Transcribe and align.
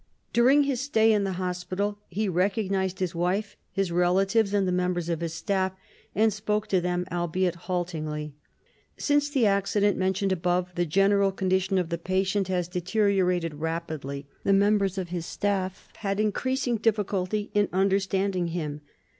During 0.33 0.63
his 0.63 0.81
stay 0.81 1.13
in 1.13 1.25
the 1.25 1.33
hospital, 1.33 1.99
he 2.09 2.27
recognized 2.27 2.97
his 2.97 3.13
wife, 3.13 3.55
his 3.71 3.91
relatives 3.91 4.51
and 4.51 4.67
the 4.67 4.71
members 4.71 5.09
of 5.09 5.19
his 5.21 5.35
staff, 5.35 5.73
and 6.15 6.33
spoke 6.33 6.65
to 6.69 6.81
them, 6.81 7.05
albeit 7.11 7.53
haltingly. 7.53 8.33
Since 8.97 9.29
the 9.29 9.45
accident 9.45 9.97
mentioned 9.97 10.31
above, 10.31 10.73
the 10.73 10.87
general 10.87 11.31
condition 11.31 11.77
of 11.77 11.89
the 11.89 11.99
patient 11.99 12.47
has 12.47 12.67
deteriorated 12.67 13.53
rapidly. 13.53 14.25
The 14.43 14.53
members 14.53 14.97
of 14.97 15.09
his 15.09 15.27
staff 15.27 15.89
had 15.97 16.19
increasing 16.19 16.77
difficulty 16.77 17.51
in 17.53 17.69
understanding 17.71 18.47
him. 18.47 18.81